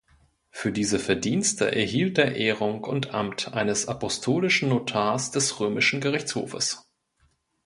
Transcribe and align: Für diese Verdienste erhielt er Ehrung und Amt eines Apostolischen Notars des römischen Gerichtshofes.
Für 0.49 0.71
diese 0.71 0.97
Verdienste 0.97 1.75
erhielt 1.75 2.17
er 2.17 2.35
Ehrung 2.35 2.83
und 2.85 3.13
Amt 3.13 3.53
eines 3.53 3.87
Apostolischen 3.87 4.69
Notars 4.69 5.29
des 5.29 5.59
römischen 5.59 6.01
Gerichtshofes. 6.01 6.89